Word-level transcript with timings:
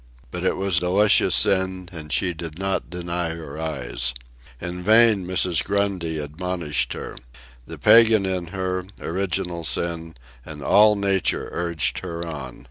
But 0.31 0.43
it 0.43 0.57
was 0.57 0.79
delicious 0.79 1.35
sin, 1.35 1.87
and 1.91 2.11
she 2.11 2.33
did 2.33 2.57
not 2.57 2.89
deny 2.89 3.35
her 3.35 3.61
eyes. 3.61 4.15
In 4.59 4.81
vain 4.81 5.27
Mrs. 5.27 5.63
Grundy 5.63 6.17
admonished 6.17 6.93
her. 6.93 7.15
The 7.67 7.77
pagan 7.77 8.25
in 8.25 8.47
her, 8.47 8.87
original 8.99 9.63
sin, 9.63 10.15
and 10.43 10.63
all 10.63 10.95
nature 10.95 11.49
urged 11.51 11.99
her 11.99 12.25
on. 12.25 12.59